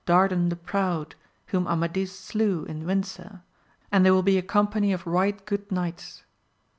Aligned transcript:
Dardan 0.07 0.49
the 0.49 0.55
Proud, 0.55 1.13
whom 1.45 1.67
Amadis 1.67 2.11
slew 2.19 2.65
in 2.65 2.87
Windsor, 2.87 3.43
and 3.91 4.03
they 4.03 4.09
will 4.09 4.23
be 4.23 4.39
a 4.39 4.41
company 4.41 4.91
of 4.93 5.05
right 5.05 5.45
good 5.45 5.71
knights. 5.71 6.23